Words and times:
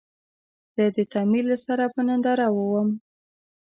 زه 0.75 0.83
د 0.95 0.97
تعمير 1.13 1.43
له 1.51 1.57
سره 1.65 1.83
په 1.93 2.01
ننداره 2.07 2.47
ووم. 2.51 2.89